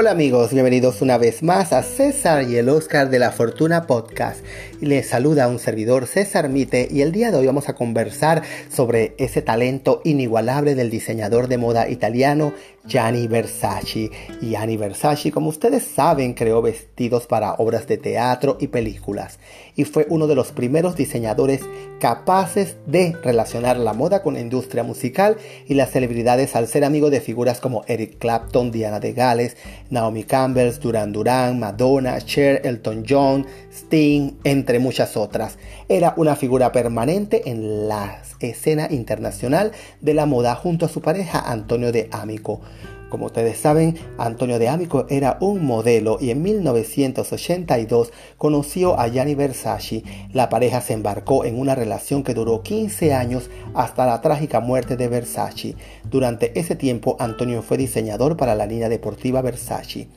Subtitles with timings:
[0.00, 4.44] Hola amigos, bienvenidos una vez más a César y el Oscar de la Fortuna Podcast.
[4.80, 9.16] Les saluda un servidor César Mite y el día de hoy vamos a conversar sobre
[9.18, 12.52] ese talento inigualable del diseñador de moda italiano
[12.88, 14.10] Gianni Versace.
[14.40, 19.38] Y Gianni Versace, como ustedes saben, creó vestidos para obras de teatro y películas
[19.78, 21.60] y fue uno de los primeros diseñadores
[22.00, 25.36] capaces de relacionar la moda con la industria musical
[25.68, 29.56] y las celebridades al ser amigo de figuras como Eric Clapton, Diana de Gales,
[29.88, 35.58] Naomi Campbell, Duran Duran, Madonna, Cher, Elton John, Sting, entre muchas otras.
[35.88, 41.38] Era una figura permanente en la escena internacional de la moda junto a su pareja
[41.38, 42.60] Antonio de Amico.
[43.08, 49.34] Como ustedes saben, Antonio de Amico era un modelo y en 1982 conoció a Gianni
[49.34, 50.02] Versace.
[50.34, 54.96] La pareja se embarcó en una relación que duró 15 años hasta la trágica muerte
[54.96, 55.74] de Versace.
[56.04, 60.08] Durante ese tiempo, Antonio fue diseñador para la línea deportiva Versace.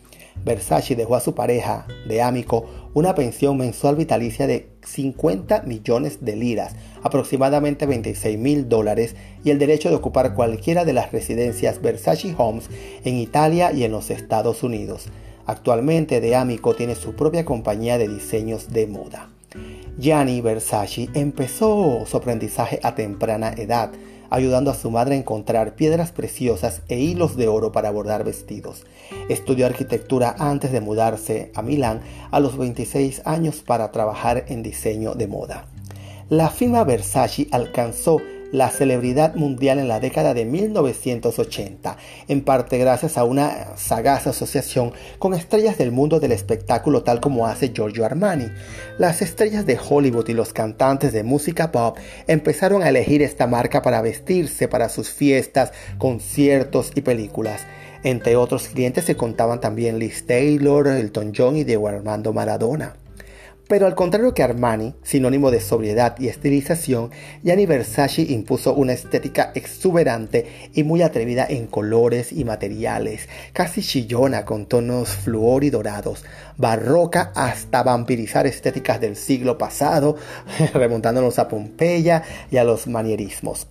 [0.43, 6.35] Versace dejó a su pareja de Amico una pensión mensual vitalicia de 50 millones de
[6.35, 12.35] liras, aproximadamente 26 mil dólares, y el derecho de ocupar cualquiera de las residencias Versace
[12.37, 12.69] Homes
[13.03, 15.07] en Italia y en los Estados Unidos.
[15.45, 19.29] Actualmente De Amico tiene su propia compañía de diseños de moda.
[19.97, 23.91] Gianni Versace empezó su aprendizaje a temprana edad,
[24.31, 28.85] ayudando a su madre a encontrar piedras preciosas e hilos de oro para bordar vestidos.
[29.29, 32.01] Estudió arquitectura antes de mudarse a Milán
[32.31, 35.65] a los 26 años para trabajar en diseño de moda.
[36.29, 38.17] La firma Versace alcanzó
[38.51, 44.93] la celebridad mundial en la década de 1980, en parte gracias a una sagaz asociación
[45.19, 48.47] con estrellas del mundo del espectáculo tal como hace Giorgio Armani.
[48.97, 53.81] Las estrellas de Hollywood y los cantantes de música pop empezaron a elegir esta marca
[53.81, 57.61] para vestirse para sus fiestas, conciertos y películas.
[58.03, 63.00] Entre otros clientes se contaban también Liz Taylor, Elton John y Diego Armando Maradona.
[63.71, 67.09] Pero al contrario que Armani, sinónimo de sobriedad y estilización,
[67.41, 74.43] Gianni Versace impuso una estética exuberante y muy atrevida en colores y materiales, casi chillona
[74.43, 76.25] con tonos fluor y dorados,
[76.57, 80.17] barroca hasta vampirizar estéticas del siglo pasado,
[80.73, 83.67] remontándonos a Pompeya y a los manierismos.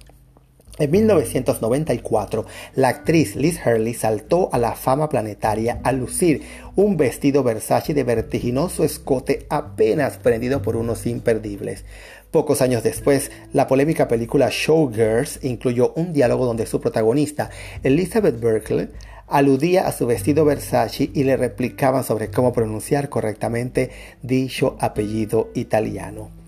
[0.80, 6.40] En 1994, la actriz Liz Hurley saltó a la fama planetaria al lucir
[6.74, 11.84] un vestido Versace de vertiginoso escote apenas prendido por unos imperdibles.
[12.30, 17.50] Pocos años después, la polémica película Showgirls incluyó un diálogo donde su protagonista,
[17.82, 18.88] Elizabeth Berkley,
[19.26, 23.90] aludía a su vestido Versace y le replicaban sobre cómo pronunciar correctamente
[24.22, 26.39] dicho apellido italiano.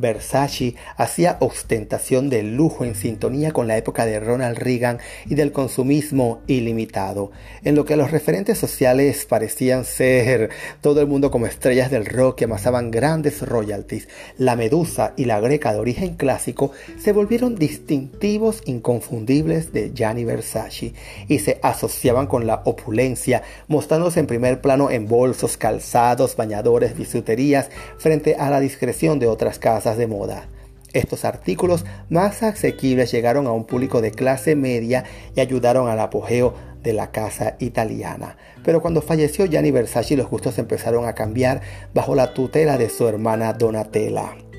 [0.00, 5.52] Versace hacía ostentación de lujo en sintonía con la época de Ronald Reagan y del
[5.52, 7.30] consumismo ilimitado,
[7.62, 10.50] en lo que los referentes sociales parecían ser
[10.80, 14.08] todo el mundo como estrellas del rock que amasaban grandes royalties.
[14.38, 20.94] La medusa y la greca de origen clásico se volvieron distintivos inconfundibles de Gianni Versace
[21.28, 27.70] y se asociaban con la opulencia, mostrándose en primer plano en bolsos, calzados, bañadores, bisuterías,
[27.98, 30.48] frente a la discreción de otras casas de moda.
[30.92, 35.04] Estos artículos más asequibles llegaron a un público de clase media
[35.36, 38.36] y ayudaron al apogeo de la casa italiana.
[38.64, 41.60] Pero cuando falleció Gianni Versace los gustos empezaron a cambiar
[41.94, 44.49] bajo la tutela de su hermana Donatella.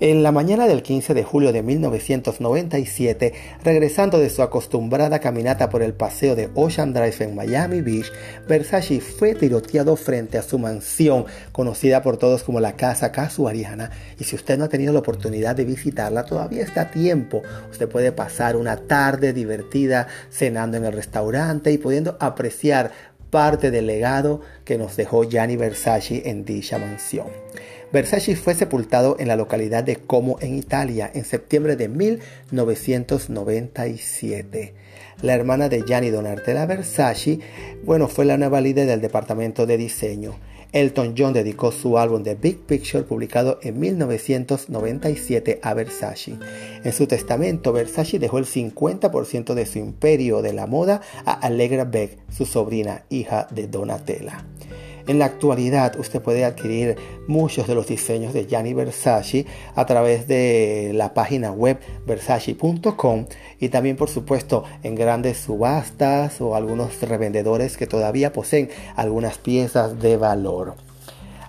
[0.00, 3.32] En la mañana del 15 de julio de 1997,
[3.62, 8.10] regresando de su acostumbrada caminata por el paseo de Ocean Drive en Miami Beach,
[8.48, 13.92] Versace fue tiroteado frente a su mansión, conocida por todos como la Casa Casuariana.
[14.18, 17.42] Y si usted no ha tenido la oportunidad de visitarla, todavía está a tiempo.
[17.70, 22.90] Usted puede pasar una tarde divertida cenando en el restaurante y pudiendo apreciar
[23.30, 27.26] parte del legado que nos dejó Gianni Versace en dicha mansión.
[27.94, 34.74] Versace fue sepultado en la localidad de Como en Italia en septiembre de 1997.
[35.22, 37.38] La hermana de Gianni Donatella Versace,
[37.84, 40.34] bueno, fue la nueva líder del departamento de diseño.
[40.72, 46.32] Elton John dedicó su álbum The Big Picture publicado en 1997 a Versace.
[46.82, 51.84] En su testamento, Versace dejó el 50% de su imperio de la moda a Allegra
[51.84, 54.44] Beck, su sobrina, hija de Donatella.
[55.06, 56.96] En la actualidad usted puede adquirir
[57.26, 63.26] muchos de los diseños de Gianni Versace a través de la página web versace.com
[63.60, 70.00] y también por supuesto en grandes subastas o algunos revendedores que todavía poseen algunas piezas
[70.00, 70.74] de valor.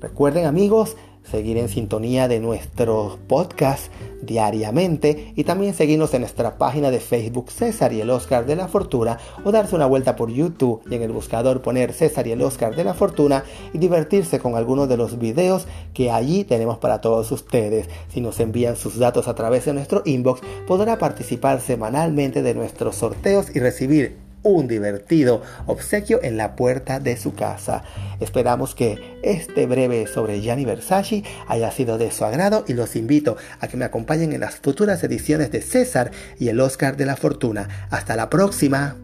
[0.00, 0.96] Recuerden amigos,
[1.30, 3.90] seguir en sintonía de nuestros podcasts
[4.22, 8.68] diariamente y también seguirnos en nuestra página de Facebook César y el Oscar de la
[8.68, 12.42] Fortuna o darse una vuelta por YouTube y en el buscador poner César y el
[12.42, 17.00] Oscar de la Fortuna y divertirse con algunos de los videos que allí tenemos para
[17.00, 17.88] todos ustedes.
[18.08, 22.96] Si nos envían sus datos a través de nuestro inbox podrá participar semanalmente de nuestros
[22.96, 27.82] sorteos y recibir un divertido obsequio en la puerta de su casa.
[28.20, 33.36] Esperamos que este breve sobre Gianni Versace haya sido de su agrado y los invito
[33.60, 37.16] a que me acompañen en las futuras ediciones de César y el Oscar de la
[37.16, 37.68] Fortuna.
[37.90, 38.96] Hasta la próxima.